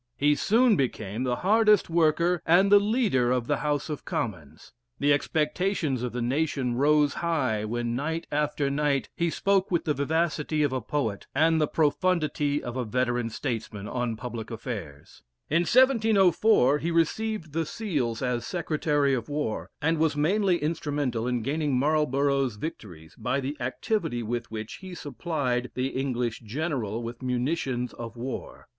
[0.17, 4.73] He soon became the hardest worker and the leader of the House of Commons.
[4.97, 9.93] The expectations of the nation rose high when night after night he spoke with the
[9.93, 15.21] vivacity of a poet, and the profundity of a veteran statesman on public affairs.
[15.51, 21.43] In 1704, he received the seals as Secretary of War, and was mainly instrumental in
[21.43, 27.93] gaining Marlborough's victories, by the activity with which he supplied the English General with munitions
[27.93, 28.67] of war.